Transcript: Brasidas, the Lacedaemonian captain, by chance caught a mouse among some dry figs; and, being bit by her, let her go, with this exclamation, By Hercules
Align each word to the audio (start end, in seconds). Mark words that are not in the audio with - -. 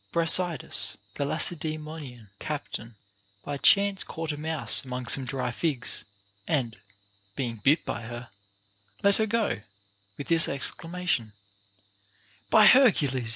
Brasidas, 0.11 0.97
the 1.13 1.25
Lacedaemonian 1.25 2.29
captain, 2.39 2.95
by 3.43 3.57
chance 3.59 4.03
caught 4.03 4.31
a 4.31 4.35
mouse 4.35 4.83
among 4.83 5.05
some 5.05 5.25
dry 5.25 5.51
figs; 5.51 6.05
and, 6.47 6.75
being 7.35 7.57
bit 7.57 7.85
by 7.85 8.01
her, 8.07 8.31
let 9.03 9.17
her 9.17 9.27
go, 9.27 9.61
with 10.17 10.25
this 10.27 10.47
exclamation, 10.49 11.33
By 12.49 12.65
Hercules 12.65 13.29